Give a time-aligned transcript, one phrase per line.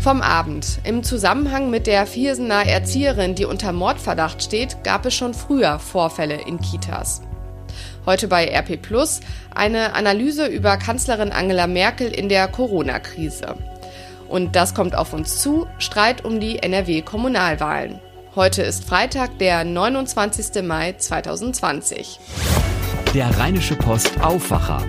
[0.00, 0.78] Vom Abend.
[0.84, 6.40] Im Zusammenhang mit der Viersener Erzieherin, die unter Mordverdacht steht, gab es schon früher Vorfälle
[6.46, 7.20] in Kitas.
[8.06, 9.20] Heute bei RP Plus
[9.54, 13.56] eine Analyse über Kanzlerin Angela Merkel in der Corona-Krise.
[14.26, 18.00] Und das kommt auf uns zu, Streit um die NRW-Kommunalwahlen.
[18.34, 20.62] Heute ist Freitag, der 29.
[20.62, 22.18] Mai 2020.
[23.12, 24.82] Der Rheinische Post Aufwacher.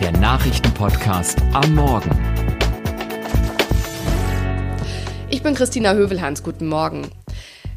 [0.00, 2.33] Der Nachrichtenpodcast am Morgen.
[5.34, 6.44] Ich bin Christina Hövelhans.
[6.44, 7.10] Guten Morgen.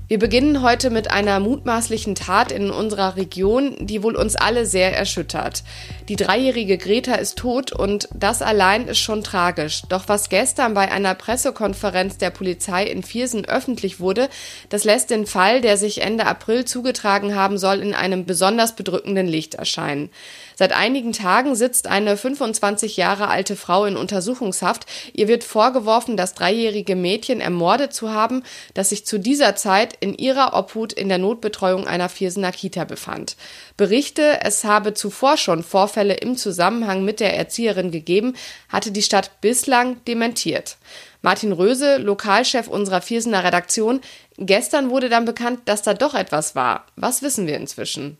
[0.08, 4.96] Wir beginnen heute mit einer mutmaßlichen Tat in unserer Region, die wohl uns alle sehr
[4.96, 5.64] erschüttert.
[6.10, 9.82] Die dreijährige Greta ist tot und das allein ist schon tragisch.
[9.90, 14.30] Doch was gestern bei einer Pressekonferenz der Polizei in Viersen öffentlich wurde,
[14.70, 19.28] das lässt den Fall, der sich Ende April zugetragen haben soll, in einem besonders bedrückenden
[19.28, 20.10] Licht erscheinen.
[20.56, 24.86] Seit einigen Tagen sitzt eine 25 Jahre alte Frau in Untersuchungshaft.
[25.12, 30.18] Ihr wird vorgeworfen, das dreijährige Mädchen ermordet zu haben, das sich zu dieser Zeit in
[30.18, 33.36] ihrer Obhut in der Notbetreuung einer Viersener Kita befand.
[33.76, 38.34] Berichte, es habe zuvor schon Vorfälle im Zusammenhang mit der Erzieherin gegeben,
[38.70, 40.78] hatte die Stadt bislang dementiert.
[41.22, 44.02] Martin Röse, Lokalchef unserer Viersener Redaktion,
[44.38, 46.86] gestern wurde dann bekannt, dass da doch etwas war.
[46.96, 48.18] Was wissen wir inzwischen?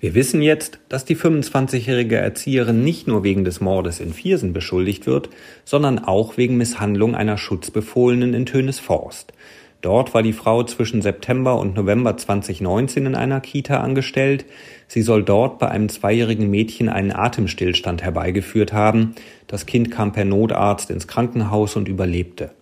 [0.00, 5.06] Wir wissen jetzt, dass die 25-jährige Erzieherin nicht nur wegen des Mordes in Viersen beschuldigt
[5.06, 5.28] wird,
[5.64, 9.32] sondern auch wegen Misshandlung einer Schutzbefohlenen in Tönesforst.
[9.82, 14.46] Dort war die Frau zwischen September und November 2019 in einer Kita angestellt.
[14.88, 19.14] Sie soll dort bei einem zweijährigen Mädchen einen Atemstillstand herbeigeführt haben.
[19.48, 22.52] Das Kind kam per Notarzt ins Krankenhaus und überlebte.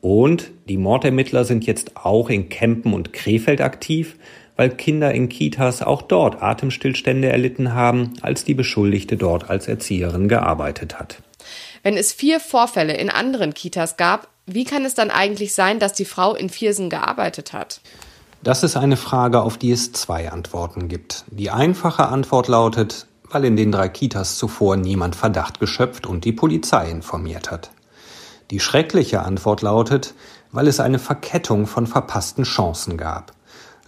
[0.00, 4.16] Und die Mordermittler sind jetzt auch in Kempen und Krefeld aktiv
[4.56, 10.28] weil Kinder in Kitas auch dort Atemstillstände erlitten haben, als die Beschuldigte dort als Erzieherin
[10.28, 11.22] gearbeitet hat.
[11.82, 15.92] Wenn es vier Vorfälle in anderen Kitas gab, wie kann es dann eigentlich sein, dass
[15.92, 17.80] die Frau in Viersen gearbeitet hat?
[18.42, 21.24] Das ist eine Frage, auf die es zwei Antworten gibt.
[21.28, 26.32] Die einfache Antwort lautet, weil in den drei Kitas zuvor niemand Verdacht geschöpft und die
[26.32, 27.70] Polizei informiert hat.
[28.52, 30.14] Die schreckliche Antwort lautet,
[30.52, 33.32] weil es eine Verkettung von verpassten Chancen gab.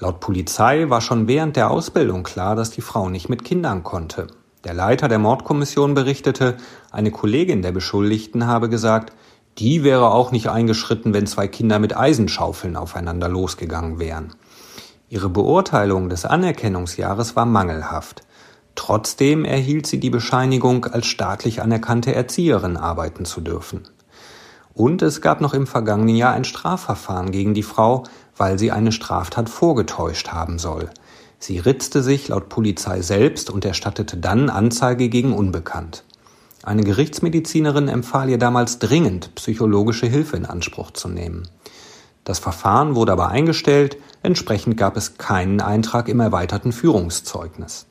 [0.00, 4.26] Laut Polizei war schon während der Ausbildung klar, dass die Frau nicht mit Kindern konnte.
[4.64, 6.56] Der Leiter der Mordkommission berichtete,
[6.90, 9.12] eine Kollegin der Beschuldigten habe gesagt,
[9.58, 14.34] die wäre auch nicht eingeschritten, wenn zwei Kinder mit Eisenschaufeln aufeinander losgegangen wären.
[15.08, 18.22] Ihre Beurteilung des Anerkennungsjahres war mangelhaft.
[18.74, 23.88] Trotzdem erhielt sie die Bescheinigung, als staatlich anerkannte Erzieherin arbeiten zu dürfen.
[24.74, 28.04] Und es gab noch im vergangenen Jahr ein Strafverfahren gegen die Frau,
[28.36, 30.90] weil sie eine Straftat vorgetäuscht haben soll.
[31.40, 36.04] Sie ritzte sich laut Polizei selbst und erstattete dann Anzeige gegen Unbekannt.
[36.62, 41.48] Eine Gerichtsmedizinerin empfahl ihr damals dringend, psychologische Hilfe in Anspruch zu nehmen.
[42.24, 47.86] Das Verfahren wurde aber eingestellt, entsprechend gab es keinen Eintrag im erweiterten Führungszeugnis.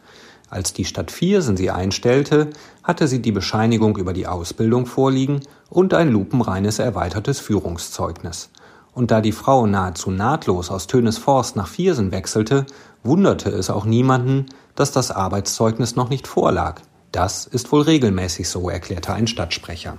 [0.49, 2.51] Als die Stadt Viersen sie einstellte,
[2.83, 8.49] hatte sie die Bescheinigung über die Ausbildung vorliegen und ein lupenreines erweitertes Führungszeugnis.
[8.93, 12.65] Und da die Frau nahezu nahtlos aus Tönesforst nach Viersen wechselte,
[13.03, 14.45] wunderte es auch niemanden,
[14.75, 16.81] dass das Arbeitszeugnis noch nicht vorlag.
[17.17, 19.97] Das ist wohl regelmäßig so, erklärte ein Stadtsprecher.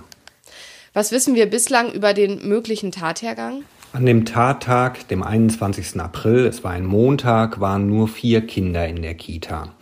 [0.93, 3.63] Was wissen wir bislang über den möglichen Tathergang?
[3.91, 5.99] An dem Tattag, dem 21.
[5.99, 9.73] April, es war ein Montag, waren nur vier Kinder in der Kita.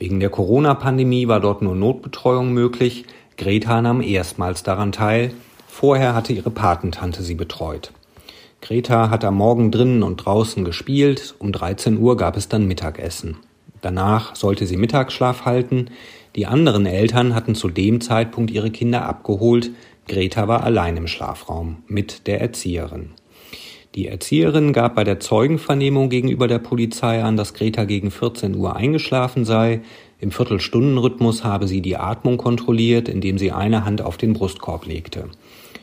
[0.00, 3.04] Wegen der Corona-Pandemie war dort nur Notbetreuung möglich.
[3.36, 5.32] Greta nahm erstmals daran teil.
[5.68, 7.92] Vorher hatte ihre Patentante sie betreut.
[8.60, 13.36] Greta hat am Morgen drinnen und draußen gespielt, um 13 Uhr gab es dann Mittagessen.
[13.82, 15.90] Danach sollte sie Mittagsschlaf halten,
[16.36, 19.70] die anderen Eltern hatten zu dem Zeitpunkt ihre Kinder abgeholt,
[20.08, 23.10] Greta war allein im Schlafraum mit der Erzieherin.
[23.94, 28.74] Die Erzieherin gab bei der Zeugenvernehmung gegenüber der Polizei an, dass Greta gegen 14 Uhr
[28.74, 29.82] eingeschlafen sei.
[30.18, 35.28] Im Viertelstundenrhythmus habe sie die Atmung kontrolliert, indem sie eine Hand auf den Brustkorb legte.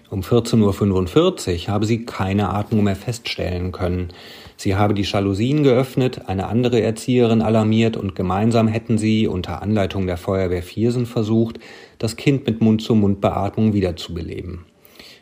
[0.09, 4.09] Um 14.45 Uhr habe sie keine Atmung mehr feststellen können.
[4.57, 10.07] Sie habe die Jalousien geöffnet, eine andere Erzieherin alarmiert und gemeinsam hätten sie unter Anleitung
[10.07, 11.59] der Feuerwehr Viersen versucht,
[11.99, 14.65] das Kind mit Mund-zu-Mund-Beatmung wiederzubeleben.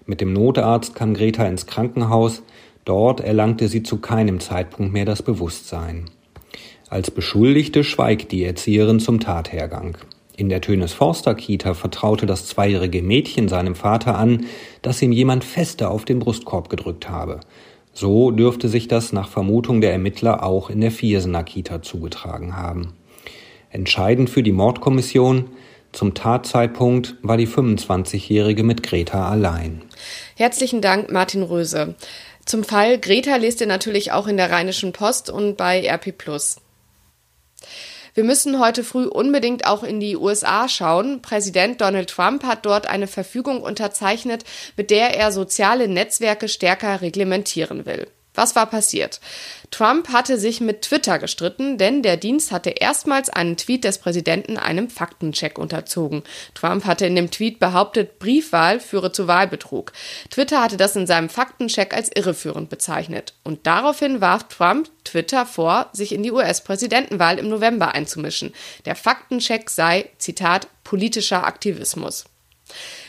[0.05, 2.41] Mit dem Notarzt kam Greta ins Krankenhaus.
[2.85, 6.05] Dort erlangte sie zu keinem Zeitpunkt mehr das Bewusstsein.
[6.89, 9.97] Als Beschuldigte schweigt die Erzieherin zum Tathergang.
[10.37, 14.45] In der Tönes-Forster-Kita vertraute das zweijährige Mädchen seinem Vater an,
[14.83, 17.39] dass ihm jemand fester auf den Brustkorb gedrückt habe.
[17.91, 22.93] So dürfte sich das nach Vermutung der Ermittler auch in der Viersener Kita zugetragen haben.
[23.71, 25.45] Entscheidend für die Mordkommission,
[25.91, 29.81] zum Tatzeitpunkt war die 25-Jährige mit Greta allein.
[30.35, 31.95] Herzlichen Dank, Martin Röse.
[32.45, 36.15] Zum Fall Greta lest ihr natürlich auch in der Rheinischen Post und bei RP
[38.17, 41.21] Wir müssen heute früh unbedingt auch in die USA schauen.
[41.21, 44.43] Präsident Donald Trump hat dort eine Verfügung unterzeichnet,
[44.75, 48.07] mit der er soziale Netzwerke stärker reglementieren will.
[48.37, 49.19] Was war passiert?
[49.71, 54.57] Trump hatte sich mit Twitter gestritten, denn der Dienst hatte erstmals einen Tweet des Präsidenten
[54.57, 56.21] einem Faktencheck unterzogen.
[56.53, 59.91] Trump hatte in dem Tweet behauptet, Briefwahl führe zu Wahlbetrug.
[60.29, 63.33] Twitter hatte das in seinem Faktencheck als irreführend bezeichnet.
[63.43, 68.53] Und daraufhin warf Trump Twitter vor, sich in die US-Präsidentenwahl im November einzumischen.
[68.85, 72.25] Der Faktencheck sei, Zitat, politischer Aktivismus.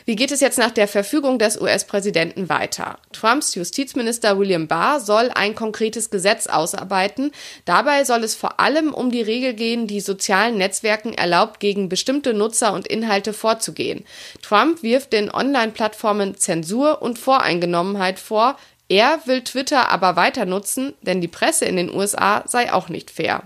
[0.04, 2.98] Wie geht es jetzt nach der Verfügung des US-Präsidenten weiter?
[3.12, 7.32] Trumps Justizminister William Barr soll ein konkretes Gesetz ausarbeiten.
[7.66, 12.32] Dabei soll es vor allem um die Regel gehen, die sozialen Netzwerken erlaubt, gegen bestimmte
[12.32, 14.04] Nutzer und Inhalte vorzugehen.
[14.40, 18.56] Trump wirft den Online-Plattformen Zensur und Voreingenommenheit vor.
[18.88, 23.10] Er will Twitter aber weiter nutzen, denn die Presse in den USA sei auch nicht
[23.10, 23.42] fair.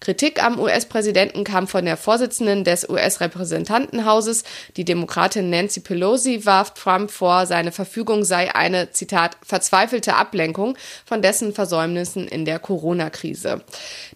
[0.00, 4.44] Kritik am US-Präsidenten kam von der Vorsitzenden des US-Repräsentantenhauses.
[4.76, 11.20] Die Demokratin Nancy Pelosi warf Trump vor, seine Verfügung sei eine, Zitat, verzweifelte Ablenkung von
[11.20, 13.62] dessen Versäumnissen in der Corona-Krise.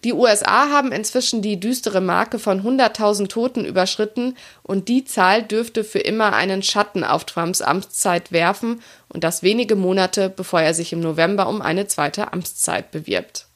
[0.05, 5.83] Die USA haben inzwischen die düstere Marke von 100.000 Toten überschritten und die Zahl dürfte
[5.83, 10.93] für immer einen Schatten auf Trumps Amtszeit werfen und das wenige Monate, bevor er sich
[10.93, 13.47] im November um eine zweite Amtszeit bewirbt.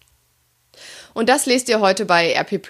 [1.17, 2.61] Und das lest ihr heute bei RP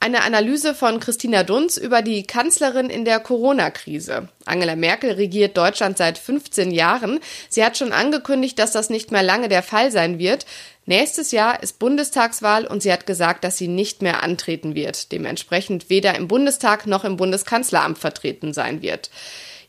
[0.00, 4.30] Eine Analyse von Christina Dunz über die Kanzlerin in der Corona-Krise.
[4.46, 7.20] Angela Merkel regiert Deutschland seit 15 Jahren.
[7.50, 10.46] Sie hat schon angekündigt, dass das nicht mehr lange der Fall sein wird.
[10.86, 15.90] Nächstes Jahr ist Bundestagswahl und sie hat gesagt, dass sie nicht mehr antreten wird, dementsprechend
[15.90, 19.10] weder im Bundestag noch im Bundeskanzleramt vertreten sein wird.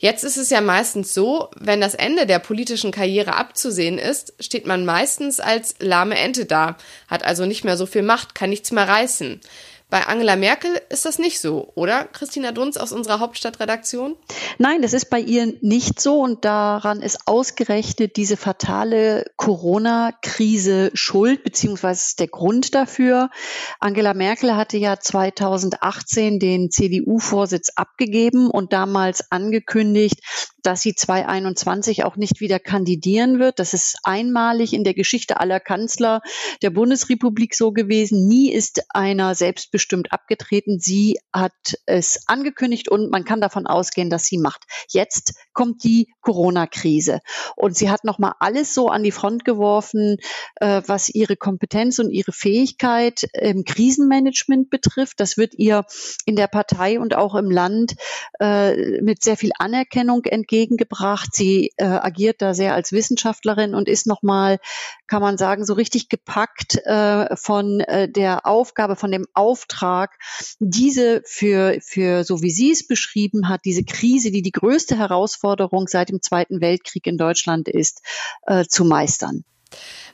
[0.01, 4.65] Jetzt ist es ja meistens so, wenn das Ende der politischen Karriere abzusehen ist, steht
[4.65, 6.77] man meistens als lahme Ente da,
[7.09, 9.41] hat also nicht mehr so viel Macht, kann nichts mehr reißen.
[9.89, 12.05] Bei Angela Merkel ist das nicht so, oder?
[12.05, 14.17] Christina Dunz aus unserer Hauptstadtredaktion?
[14.59, 21.43] Nein, das ist bei ihr nicht so und daran ist ausgerechnet diese fatale Corona-Krise schuld,
[21.43, 23.31] beziehungsweise der Grund dafür.
[23.79, 30.19] Angela Merkel hatte ja 2018 den CDU-Vorsitz abgegeben und damals angekündigt,
[30.63, 33.59] dass sie 2021 auch nicht wieder kandidieren wird.
[33.59, 36.21] Das ist einmalig in der Geschichte aller Kanzler
[36.61, 38.27] der Bundesrepublik so gewesen.
[38.27, 40.79] Nie ist einer selbstbestimmt abgetreten.
[40.79, 41.53] Sie hat
[41.85, 44.63] es angekündigt und man kann davon ausgehen, dass sie macht.
[44.89, 47.19] Jetzt kommt die Corona-Krise
[47.55, 50.17] und sie hat noch mal alles so an die Front geworfen,
[50.55, 55.19] äh, was ihre Kompetenz und ihre Fähigkeit im Krisenmanagement betrifft.
[55.19, 55.85] Das wird ihr
[56.25, 57.95] in der Partei und auch im Land
[58.39, 61.33] äh, mit sehr viel Anerkennung entgegen entgegengebracht.
[61.33, 64.59] Sie äh, agiert da sehr als Wissenschaftlerin und ist nochmal,
[65.07, 70.17] kann man sagen, so richtig gepackt äh, von äh, der Aufgabe, von dem Auftrag,
[70.59, 75.87] diese für, für, so wie sie es beschrieben hat, diese Krise, die die größte Herausforderung
[75.87, 78.01] seit dem Zweiten Weltkrieg in Deutschland ist,
[78.47, 79.43] äh, zu meistern.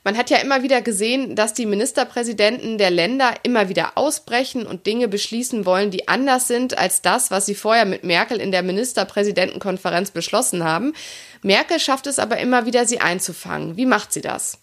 [0.04, 4.86] Man hat ja immer wieder gesehen, dass die Ministerpräsidenten der Länder immer wieder ausbrechen und
[4.86, 8.62] Dinge beschließen wollen, die anders sind als das, was sie vorher mit Merkel in der
[8.62, 10.92] Ministerpräsidentenkonferenz beschlossen haben.
[11.42, 13.76] Merkel schafft es aber immer wieder, sie einzufangen.
[13.76, 14.58] Wie macht sie das?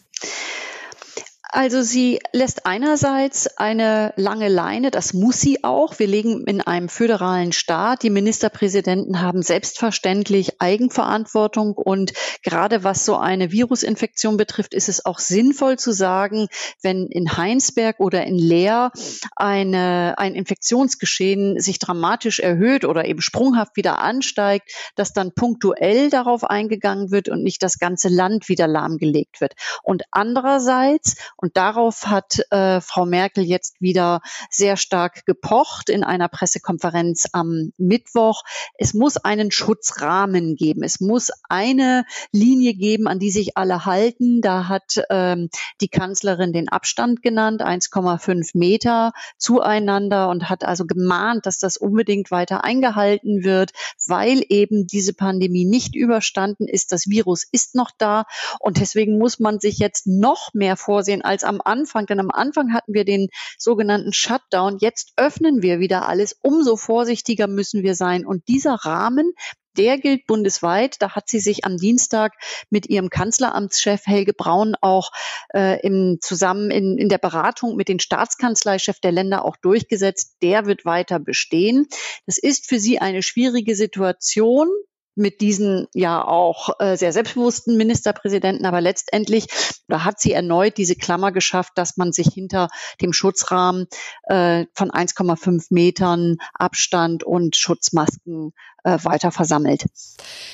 [1.55, 5.99] Also sie lässt einerseits eine lange Leine, das muss sie auch.
[5.99, 8.01] Wir legen in einem föderalen Staat.
[8.01, 15.19] Die Ministerpräsidenten haben selbstverständlich Eigenverantwortung und gerade was so eine Virusinfektion betrifft, ist es auch
[15.19, 16.47] sinnvoll zu sagen,
[16.81, 18.91] wenn in Heinsberg oder in Leer
[19.35, 26.43] eine, ein Infektionsgeschehen sich dramatisch erhöht oder eben sprunghaft wieder ansteigt, dass dann punktuell darauf
[26.43, 29.53] eingegangen wird und nicht das ganze Land wieder lahmgelegt wird.
[29.83, 36.29] Und andererseits, und darauf hat äh, Frau Merkel jetzt wieder sehr stark gepocht in einer
[36.29, 38.43] Pressekonferenz am Mittwoch.
[38.77, 40.83] Es muss einen Schutzrahmen geben.
[40.83, 44.39] Es muss eine Linie geben, an die sich alle halten.
[44.39, 45.49] Da hat ähm,
[45.81, 52.31] die Kanzlerin den Abstand genannt, 1,5 Meter zueinander und hat also gemahnt, dass das unbedingt
[52.31, 53.71] weiter eingehalten wird,
[54.07, 56.93] weil eben diese Pandemie nicht überstanden ist.
[56.93, 58.23] Das Virus ist noch da
[58.61, 62.05] und deswegen muss man sich jetzt noch mehr vorsehen als am Anfang.
[62.05, 64.77] Denn am Anfang hatten wir den sogenannten Shutdown.
[64.79, 66.37] Jetzt öffnen wir wieder alles.
[66.41, 68.25] Umso vorsichtiger müssen wir sein.
[68.25, 69.33] Und dieser Rahmen,
[69.75, 71.01] der gilt bundesweit.
[71.01, 72.33] Da hat sie sich am Dienstag
[72.69, 75.09] mit ihrem Kanzleramtschef Helge Braun auch
[75.55, 80.37] äh, im, zusammen in, in der Beratung mit den Staatskanzleichef der Länder auch durchgesetzt.
[80.43, 81.87] Der wird weiter bestehen.
[82.27, 84.69] Das ist für sie eine schwierige Situation
[85.15, 89.47] mit diesen ja auch äh, sehr selbstbewussten Ministerpräsidenten, aber letztendlich
[89.87, 92.69] da hat sie erneut diese Klammer geschafft, dass man sich hinter
[93.01, 93.87] dem Schutzrahmen
[94.23, 98.53] äh, von 1,5 Metern Abstand und Schutzmasken
[98.83, 99.85] äh, weiter versammelt.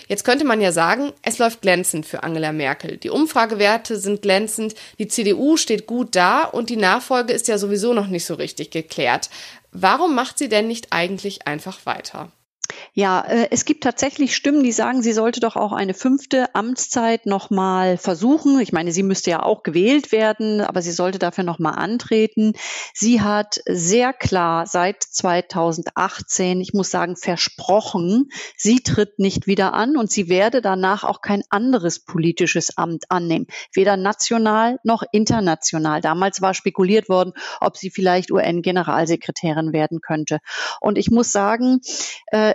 [0.07, 2.97] Jetzt könnte man ja sagen, es läuft glänzend für Angela Merkel.
[2.97, 7.93] Die Umfragewerte sind glänzend, die CDU steht gut da und die Nachfolge ist ja sowieso
[7.93, 9.29] noch nicht so richtig geklärt.
[9.71, 12.31] Warum macht sie denn nicht eigentlich einfach weiter?
[12.93, 17.25] Ja, äh, es gibt tatsächlich Stimmen, die sagen, sie sollte doch auch eine fünfte Amtszeit
[17.25, 18.59] nochmal versuchen.
[18.59, 22.53] Ich meine, sie müsste ja auch gewählt werden, aber sie sollte dafür nochmal antreten.
[22.93, 29.95] Sie hat sehr klar seit 2018, ich muss sagen, versprochen, sie tritt nicht wieder an
[29.95, 36.01] und sie werde danach auch kein anderes politisches Amt annehmen, weder national noch international.
[36.01, 40.39] Damals war spekuliert worden, ob sie vielleicht UN-Generalsekretärin werden könnte.
[40.81, 41.81] Und ich muss sagen,
[42.27, 42.53] äh,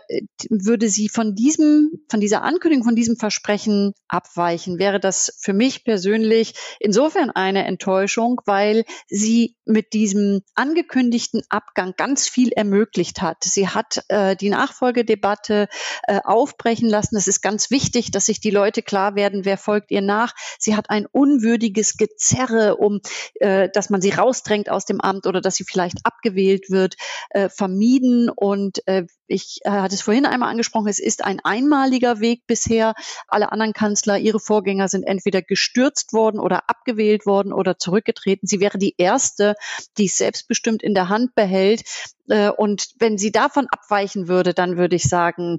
[0.50, 5.84] würde sie von diesem, von dieser Ankündigung, von diesem Versprechen abweichen, wäre das für mich
[5.84, 13.44] persönlich insofern eine Enttäuschung, weil sie mit diesem angekündigten Abgang ganz viel ermöglicht hat.
[13.44, 15.68] Sie hat äh, die Nachfolgedebatte
[16.06, 17.16] äh, aufbrechen lassen.
[17.16, 20.34] Es ist ganz wichtig, dass sich die Leute klar werden, wer folgt ihr nach.
[20.58, 23.00] Sie hat ein unwürdiges Gezerre, um
[23.40, 26.96] äh, dass man sie rausdrängt aus dem Amt oder dass sie vielleicht abgewählt wird,
[27.30, 28.28] äh, vermieden.
[28.28, 32.94] Und äh, ich äh, hatte es vorhin einmal angesprochen, es ist ein einmaliger Weg bisher.
[33.28, 38.46] Alle anderen Kanzler, ihre Vorgänger sind entweder gestürzt worden oder abgewählt worden oder zurückgetreten.
[38.46, 39.54] Sie wäre die erste,
[39.98, 41.82] die es selbstbestimmt in der Hand behält.
[42.28, 45.58] Äh, und wenn sie davon abweichen würde, dann würde ich sagen,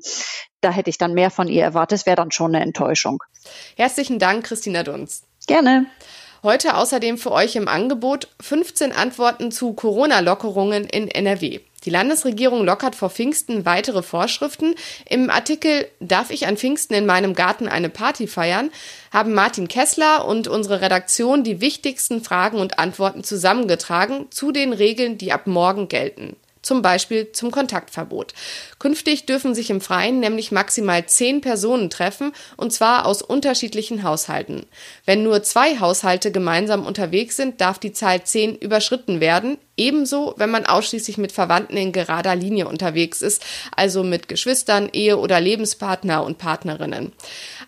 [0.61, 1.99] da hätte ich dann mehr von ihr erwartet.
[1.99, 3.23] Es wäre dann schon eine Enttäuschung.
[3.75, 5.23] Herzlichen Dank, Christina Dunz.
[5.47, 5.85] Gerne.
[6.43, 11.61] Heute außerdem für euch im Angebot 15 Antworten zu Corona-Lockerungen in NRW.
[11.85, 14.75] Die Landesregierung lockert vor Pfingsten weitere Vorschriften.
[15.07, 18.71] Im Artikel Darf ich an Pfingsten in meinem Garten eine Party feiern?
[19.11, 25.17] haben Martin Kessler und unsere Redaktion die wichtigsten Fragen und Antworten zusammengetragen zu den Regeln,
[25.17, 28.33] die ab morgen gelten zum Beispiel zum Kontaktverbot.
[28.79, 34.65] Künftig dürfen sich im Freien nämlich maximal zehn Personen treffen, und zwar aus unterschiedlichen Haushalten.
[35.05, 40.49] Wenn nur zwei Haushalte gemeinsam unterwegs sind, darf die Zahl zehn überschritten werden, ebenso wenn
[40.49, 43.43] man ausschließlich mit Verwandten in gerader Linie unterwegs ist,
[43.75, 47.11] also mit Geschwistern, Ehe- oder Lebenspartner und Partnerinnen.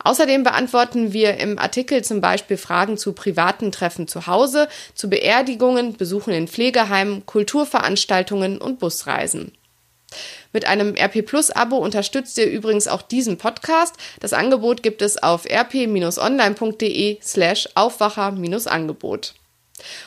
[0.03, 5.95] Außerdem beantworten wir im Artikel zum Beispiel Fragen zu privaten Treffen zu Hause, zu Beerdigungen,
[5.97, 9.51] Besuchen in Pflegeheimen, Kulturveranstaltungen und Busreisen.
[10.53, 13.95] Mit einem RP Plus Abo unterstützt ihr übrigens auch diesen Podcast.
[14.19, 19.35] Das Angebot gibt es auf rp-online.de slash Aufwacher-Angebot.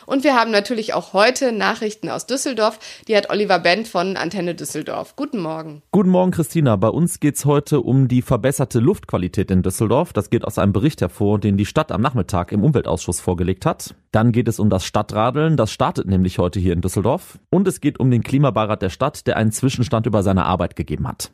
[0.06, 2.78] Und wir haben natürlich auch heute Nachrichten aus Düsseldorf.
[3.08, 5.16] Die hat Oliver Bent von Antenne Düsseldorf.
[5.16, 5.82] Guten Morgen.
[5.92, 6.76] Guten Morgen, Christina.
[6.76, 10.12] Bei uns geht es heute um die verbesserte Luftqualität in Düsseldorf.
[10.12, 13.94] Das geht aus einem Bericht hervor, den die Stadt am Nachmittag im Umweltausschuss vorgelegt hat.
[14.12, 15.56] Dann geht es um das Stadtradeln.
[15.56, 17.38] Das startet nämlich heute hier in Düsseldorf.
[17.50, 21.06] Und es geht um den Klimabeirat der Stadt, der einen Zwischenstand über seine Arbeit gegeben
[21.06, 21.30] hat.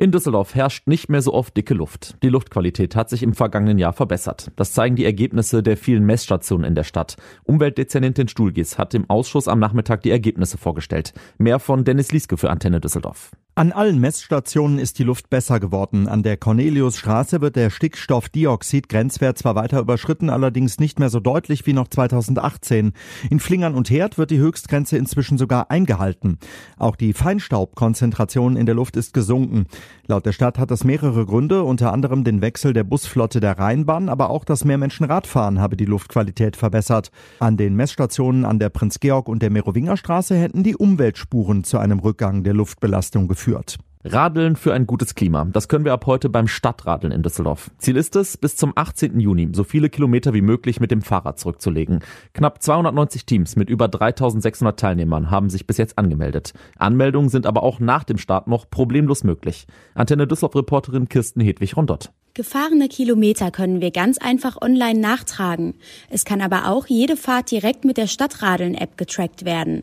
[0.00, 2.22] In Düsseldorf herrscht nicht mehr so oft dicke Luft.
[2.22, 4.52] Die Luftqualität hat sich im vergangenen Jahr verbessert.
[4.54, 7.16] Das zeigen die Ergebnisse der vielen Messstationen in der Stadt.
[7.42, 11.14] Umweltdezernentin Stuhlgies hat im Ausschuss am Nachmittag die Ergebnisse vorgestellt.
[11.36, 13.32] Mehr von Dennis Lieske für Antenne Düsseldorf.
[13.58, 16.06] An allen Messstationen ist die Luft besser geworden.
[16.06, 21.72] An der Corneliusstraße wird der Stickstoffdioxid-Grenzwert zwar weiter überschritten, allerdings nicht mehr so deutlich wie
[21.72, 22.92] noch 2018.
[23.30, 26.38] In Flingern und Herd wird die Höchstgrenze inzwischen sogar eingehalten.
[26.76, 29.66] Auch die Feinstaubkonzentration in der Luft ist gesunken.
[30.06, 34.08] Laut der Stadt hat das mehrere Gründe, unter anderem den Wechsel der Busflotte der Rheinbahn,
[34.08, 37.10] aber auch, dass mehr Menschen Radfahren habe die Luftqualität verbessert.
[37.40, 42.44] An den Messstationen an der Prinz-Georg und der Merowingerstraße hätten die Umweltspuren zu einem Rückgang
[42.44, 43.78] der Luftbelastung geführt geführt.
[44.04, 45.44] Radeln für ein gutes Klima.
[45.52, 47.70] Das können wir ab heute beim Stadtradeln in Düsseldorf.
[47.78, 49.18] Ziel ist es, bis zum 18.
[49.18, 51.98] Juni so viele Kilometer wie möglich mit dem Fahrrad zurückzulegen.
[52.32, 56.52] Knapp 290 Teams mit über 3600 Teilnehmern haben sich bis jetzt angemeldet.
[56.78, 59.66] Anmeldungen sind aber auch nach dem Start noch problemlos möglich.
[59.94, 62.12] Antenne Düsseldorf-Reporterin Kirsten Hedwig-Rondott.
[62.34, 65.74] Gefahrene Kilometer können wir ganz einfach online nachtragen.
[66.08, 69.82] Es kann aber auch jede Fahrt direkt mit der Stadtradeln-App getrackt werden.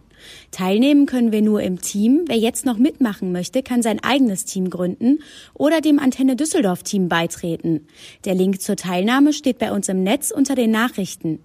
[0.52, 2.26] Teilnehmen können wir nur im Team.
[2.28, 5.20] Wer jetzt noch mitmachen möchte, kann sein eigenes Team gründen
[5.54, 7.88] oder dem Antenne Düsseldorf Team beitreten.
[8.26, 11.40] Der Link zur Teilnahme steht bei uns im Netz unter den Nachrichten.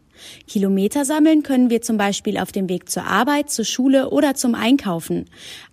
[0.46, 4.54] Kilometer sammeln können wir zum Beispiel auf dem Weg zur Arbeit, zur Schule oder zum
[4.54, 5.26] Einkaufen.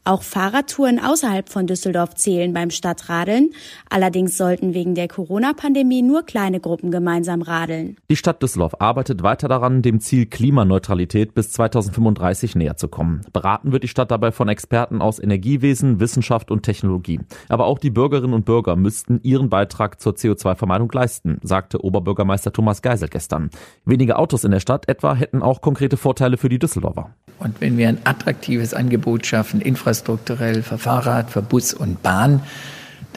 [0.07, 3.49] Auch Fahrradtouren außerhalb von Düsseldorf zählen beim Stadtradeln.
[3.89, 7.97] Allerdings sollten wegen der Corona-Pandemie nur kleine Gruppen gemeinsam radeln.
[8.09, 13.21] Die Stadt Düsseldorf arbeitet weiter daran, dem Ziel Klimaneutralität bis 2035 näher zu kommen.
[13.33, 17.19] Beraten wird die Stadt dabei von Experten aus Energiewesen, Wissenschaft und Technologie.
[17.49, 22.81] Aber auch die Bürgerinnen und Bürger müssten ihren Beitrag zur CO2-Vermeidung leisten, sagte Oberbürgermeister Thomas
[22.81, 23.49] Geisel gestern.
[23.83, 27.09] Weniger Autos in der Stadt etwa hätten auch konkrete Vorteile für die Düsseldorfer.
[27.39, 32.41] Und wenn wir ein attraktives Angebot schaffen, infrastrukturell für Fahrrad, für Bus und Bahn,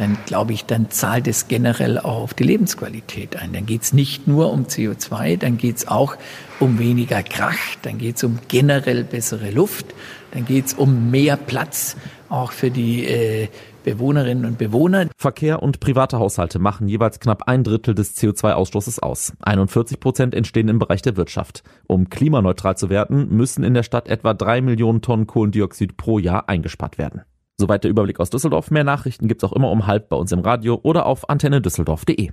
[0.01, 3.53] dann glaube ich, dann zahlt es generell auch auf die Lebensqualität ein.
[3.53, 6.17] Dann geht es nicht nur um CO2, dann geht es auch
[6.59, 9.95] um weniger Krach, dann geht es um generell bessere Luft,
[10.33, 11.97] dann geht es um mehr Platz
[12.31, 13.49] auch für die äh,
[13.85, 15.09] Bewohnerinnen und Bewohner.
[15.19, 19.35] Verkehr und private Haushalte machen jeweils knapp ein Drittel des CO2-Ausstoßes aus.
[19.43, 21.63] 41 Prozent entstehen im Bereich der Wirtschaft.
[21.87, 26.49] Um klimaneutral zu werden, müssen in der Stadt etwa drei Millionen Tonnen Kohlendioxid pro Jahr
[26.49, 27.21] eingespart werden.
[27.61, 28.71] Soweit der Überblick aus Düsseldorf.
[28.71, 32.31] Mehr Nachrichten gibt's auch immer um halb bei uns im Radio oder auf antennedüsseldorf.de.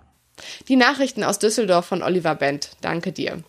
[0.70, 2.72] Die Nachrichten aus Düsseldorf von Oliver Bent.
[2.80, 3.44] Danke dir.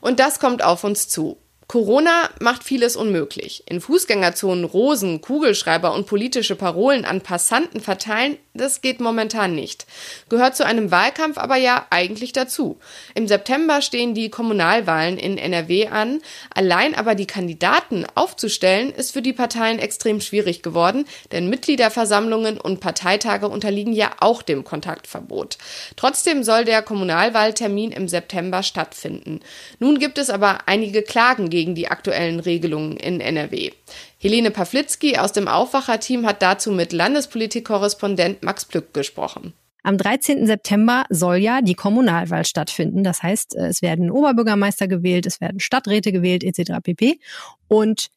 [0.00, 1.36] Und das kommt auf uns zu.
[1.66, 3.64] Corona macht vieles unmöglich.
[3.66, 9.84] In Fußgängerzonen Rosen, Kugelschreiber und politische Parolen an Passanten verteilen, das geht momentan nicht.
[10.28, 12.78] Gehört zu einem Wahlkampf aber ja eigentlich dazu.
[13.16, 16.20] Im September stehen die Kommunalwahlen in NRW an.
[16.54, 22.78] Allein aber die Kandidaten aufzustellen, ist für die Parteien extrem schwierig geworden, denn Mitgliederversammlungen und
[22.78, 25.58] Parteitage unterliegen ja auch dem Kontaktverbot.
[25.96, 29.40] Trotzdem soll der Kommunalwahltermin im September stattfinden.
[29.80, 33.70] Nun gibt es aber einige Klagen gegen die aktuellen Regelungen in NRW.
[34.18, 39.52] Helene Pawlitzki aus dem Aufwacherteam hat dazu mit Landespolitikkorrespondent Max Plück gesprochen.
[39.84, 40.48] Am 13.
[40.48, 43.04] September soll ja die Kommunalwahl stattfinden.
[43.04, 46.80] Das heißt, es werden Oberbürgermeister gewählt, es werden Stadträte gewählt, etc.
[46.82, 47.20] pp.
[47.68, 48.08] Und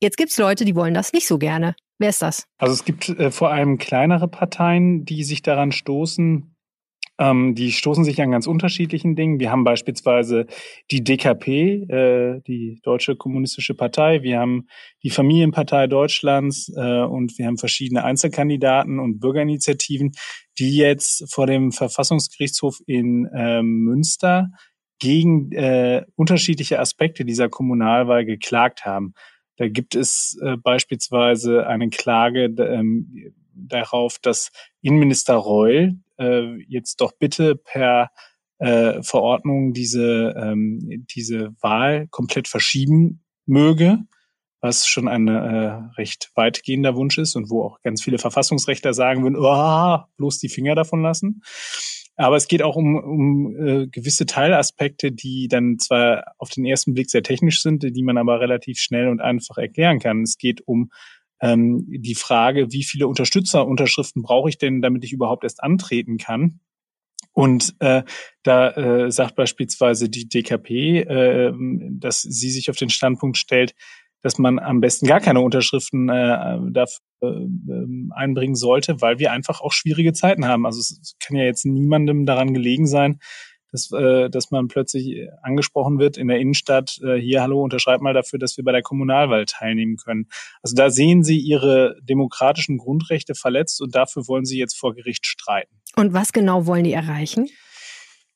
[0.00, 1.74] jetzt gibt es Leute, die wollen das nicht so gerne.
[1.98, 2.46] Wer ist das?
[2.56, 6.49] Also es gibt äh, vor allem kleinere Parteien, die sich daran stoßen,
[7.20, 9.38] ähm, die stoßen sich an ganz unterschiedlichen Dingen.
[9.38, 10.46] Wir haben beispielsweise
[10.90, 14.22] die DKP, äh, die Deutsche Kommunistische Partei.
[14.22, 14.66] Wir haben
[15.02, 20.12] die Familienpartei Deutschlands äh, und wir haben verschiedene Einzelkandidaten und Bürgerinitiativen,
[20.58, 24.48] die jetzt vor dem Verfassungsgerichtshof in äh, Münster
[24.98, 29.12] gegen äh, unterschiedliche Aspekte dieser Kommunalwahl geklagt haben.
[29.56, 33.34] Da gibt es äh, beispielsweise eine Klage ähm,
[33.68, 34.50] darauf, dass
[34.82, 38.10] Innenminister Reul äh, jetzt doch bitte per
[38.58, 43.98] äh, Verordnung diese, ähm, diese Wahl komplett verschieben möge,
[44.60, 49.22] was schon ein äh, recht weitgehender Wunsch ist und wo auch ganz viele Verfassungsrechtler sagen
[49.22, 51.42] würden, oh, bloß die Finger davon lassen.
[52.16, 56.92] Aber es geht auch um, um äh, gewisse Teilaspekte, die dann zwar auf den ersten
[56.92, 60.22] Blick sehr technisch sind, die man aber relativ schnell und einfach erklären kann.
[60.22, 60.90] Es geht um
[61.40, 66.60] ähm, die Frage, wie viele Unterstützerunterschriften brauche ich denn, damit ich überhaupt erst antreten kann?
[67.32, 68.02] Und äh,
[68.42, 71.52] da äh, sagt beispielsweise die DKP, äh,
[71.92, 73.74] dass sie sich auf den Standpunkt stellt,
[74.22, 77.46] dass man am besten gar keine Unterschriften äh, dafür äh,
[78.10, 80.66] einbringen sollte, weil wir einfach auch schwierige Zeiten haben.
[80.66, 83.20] Also es kann ja jetzt niemandem daran gelegen sein,
[83.72, 88.14] dass, äh, dass man plötzlich angesprochen wird in der Innenstadt, äh, hier, hallo, unterschreibt mal
[88.14, 90.28] dafür, dass wir bei der Kommunalwahl teilnehmen können.
[90.62, 95.26] Also da sehen Sie Ihre demokratischen Grundrechte verletzt und dafür wollen Sie jetzt vor Gericht
[95.26, 95.74] streiten.
[95.96, 97.48] Und was genau wollen die erreichen?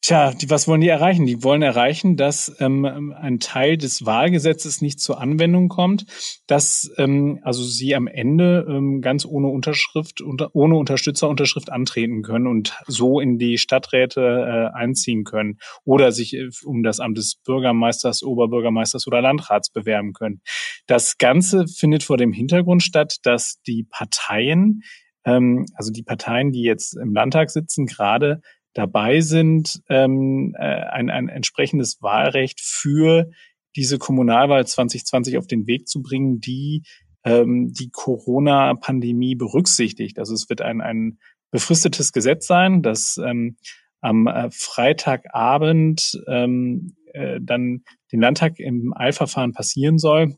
[0.05, 1.25] Tja, die, was wollen die erreichen?
[1.25, 6.05] Die wollen erreichen, dass ähm, ein Teil des Wahlgesetzes nicht zur Anwendung kommt,
[6.47, 12.47] dass ähm, also sie am Ende ähm, ganz ohne Unterschrift, unter, ohne Unterstützerunterschrift antreten können
[12.47, 17.37] und so in die Stadträte äh, einziehen können oder sich äh, um das Amt des
[17.37, 20.43] Bürgermeisters, Oberbürgermeisters oder Landrats bewerben können.
[20.87, 24.83] Das Ganze findet vor dem Hintergrund statt, dass die Parteien
[25.25, 28.40] ähm, also die Parteien, die jetzt im Landtag sitzen, gerade
[28.75, 33.31] dabei sind, ähm, äh, ein, ein entsprechendes Wahlrecht für
[33.77, 36.83] diese Kommunalwahl 2020 auf den Weg zu bringen, die
[37.25, 40.19] ähm, die Corona-Pandemie berücksichtigt.
[40.19, 41.19] Also es wird ein, ein
[41.51, 43.57] befristetes Gesetz sein, das ähm,
[44.01, 50.37] am äh, Freitagabend ähm, äh, dann den Landtag im Eilverfahren passieren soll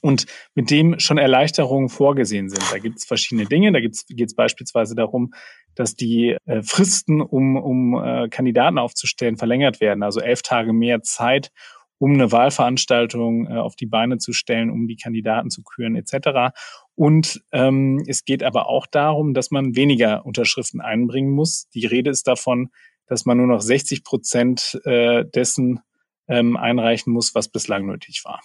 [0.00, 2.62] und mit dem schon Erleichterungen vorgesehen sind.
[2.72, 3.72] Da gibt es verschiedene Dinge.
[3.72, 5.32] Da geht es beispielsweise darum,
[5.74, 10.02] dass die äh, Fristen, um, um äh, Kandidaten aufzustellen, verlängert werden.
[10.02, 11.50] Also elf Tage mehr Zeit,
[11.98, 16.54] um eine Wahlveranstaltung äh, auf die Beine zu stellen, um die Kandidaten zu küren etc.
[16.94, 21.68] Und ähm, es geht aber auch darum, dass man weniger Unterschriften einbringen muss.
[21.74, 22.70] Die Rede ist davon,
[23.06, 25.80] dass man nur noch 60 Prozent äh, dessen
[26.28, 28.40] ähm, einreichen muss, was bislang nötig war.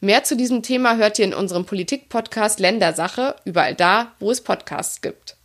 [0.00, 5.00] Mehr zu diesem Thema hört ihr in unserem Politik-Podcast Ländersache, überall da, wo es Podcasts
[5.00, 5.36] gibt.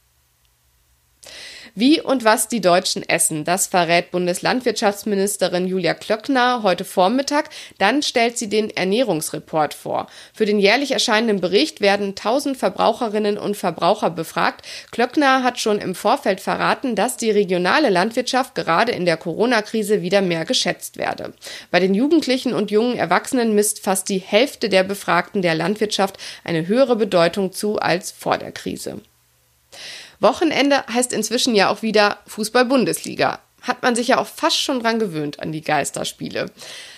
[1.77, 7.49] Wie und was die Deutschen essen, das verrät Bundeslandwirtschaftsministerin Julia Klöckner heute Vormittag.
[7.79, 10.07] Dann stellt sie den Ernährungsreport vor.
[10.33, 14.65] Für den jährlich erscheinenden Bericht werden 1000 Verbraucherinnen und Verbraucher befragt.
[14.91, 20.21] Klöckner hat schon im Vorfeld verraten, dass die regionale Landwirtschaft gerade in der Corona-Krise wieder
[20.21, 21.33] mehr geschätzt werde.
[21.71, 26.67] Bei den Jugendlichen und jungen Erwachsenen misst fast die Hälfte der Befragten der Landwirtschaft eine
[26.67, 29.01] höhere Bedeutung zu als vor der Krise.
[30.19, 33.39] Wochenende heißt inzwischen ja auch wieder Fußball-Bundesliga.
[33.61, 36.51] Hat man sich ja auch fast schon dran gewöhnt an die Geisterspiele.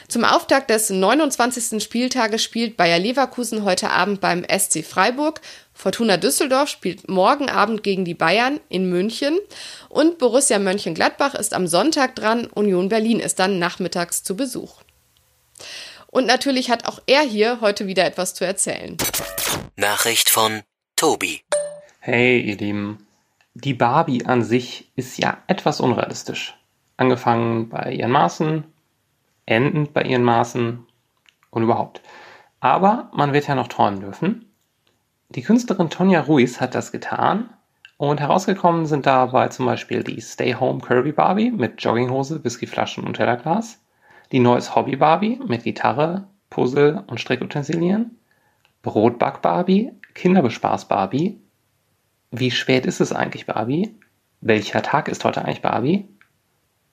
[0.10, 1.82] Zum Auftakt des 29.
[1.84, 5.41] Spieltages spielt Bayer Leverkusen heute Abend beim SC Freiburg.
[5.73, 9.38] Fortuna Düsseldorf spielt morgen Abend gegen die Bayern in München.
[9.89, 12.47] Und Borussia Mönchengladbach ist am Sonntag dran.
[12.47, 14.82] Union Berlin ist dann nachmittags zu Besuch.
[16.08, 18.97] Und natürlich hat auch er hier heute wieder etwas zu erzählen.
[19.75, 20.63] Nachricht von
[20.95, 21.41] Tobi.
[21.99, 23.07] Hey, ihr Lieben.
[23.60, 26.56] Die Barbie an sich ist ja etwas unrealistisch.
[26.96, 28.65] Angefangen bei ihren Maßen,
[29.48, 30.86] endend bei ihren Maßen
[31.50, 32.04] und überhaupt.
[32.60, 34.46] Aber man wird ja noch träumen dürfen.
[35.30, 37.50] Die Künstlerin Tonja Ruiz hat das getan
[37.98, 43.15] und herausgekommen sind dabei zum Beispiel die Stay Home Kirby Barbie mit Jogginghose, Whiskyflaschen und
[43.15, 43.82] Tellerglas,
[44.32, 48.20] die Neues Hobby Barbie mit Gitarre, Puzzle und Strickutensilien,
[48.84, 51.41] Brotback Barbie, Kinderbespaß Barbie
[52.39, 53.95] wie spät ist es eigentlich, Barbie?
[54.41, 56.08] Welcher Tag ist heute eigentlich, Barbie?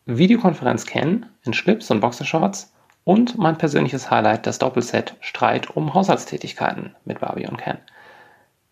[0.06, 2.72] Videokonferenz Ken in Schlips und Boxershorts
[3.04, 7.78] und mein persönliches Highlight, das Doppelset Streit um Haushaltstätigkeiten mit Barbie und Ken.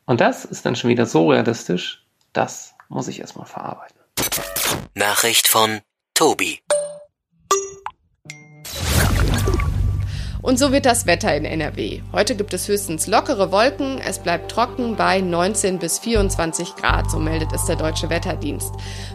[0.06, 3.98] Und das ist dann schon wieder so realistisch, das muss ich erstmal verarbeiten.
[4.94, 5.80] Nachricht von
[6.14, 6.60] Tobi.
[10.42, 12.00] Und so wird das Wetter in NRW.
[12.12, 17.20] Heute gibt es höchstens lockere Wolken, es bleibt trocken bei 19 bis 24 Grad, so
[17.20, 18.72] meldet es der Deutsche Wetterdienst.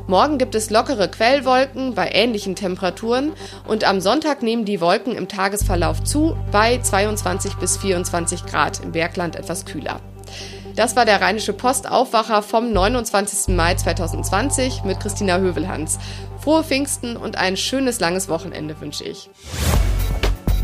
[0.07, 3.33] Morgen gibt es lockere Quellwolken bei ähnlichen Temperaturen
[3.67, 8.93] und am Sonntag nehmen die Wolken im Tagesverlauf zu bei 22 bis 24 Grad, im
[8.93, 9.99] Bergland etwas kühler.
[10.77, 13.53] Das war der Rheinische Postaufwacher vom 29.
[13.53, 15.99] Mai 2020 mit Christina Hövelhans.
[16.39, 19.29] Frohe Pfingsten und ein schönes langes Wochenende wünsche ich.